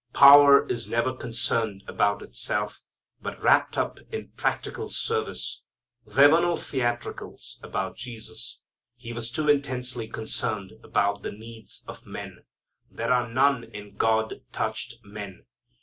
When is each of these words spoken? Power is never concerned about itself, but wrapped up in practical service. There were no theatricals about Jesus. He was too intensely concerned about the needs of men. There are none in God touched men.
Power 0.13 0.65
is 0.67 0.87
never 0.87 1.13
concerned 1.13 1.83
about 1.87 2.23
itself, 2.23 2.81
but 3.21 3.39
wrapped 3.39 3.77
up 3.77 3.99
in 4.11 4.29
practical 4.29 4.89
service. 4.89 5.61
There 6.07 6.31
were 6.31 6.41
no 6.41 6.55
theatricals 6.55 7.59
about 7.61 7.97
Jesus. 7.97 8.61
He 8.95 9.13
was 9.13 9.29
too 9.29 9.47
intensely 9.47 10.07
concerned 10.07 10.71
about 10.83 11.21
the 11.21 11.31
needs 11.31 11.83
of 11.87 12.07
men. 12.07 12.39
There 12.89 13.13
are 13.13 13.29
none 13.31 13.63
in 13.65 13.95
God 13.95 14.41
touched 14.51 14.95
men. 15.03 15.45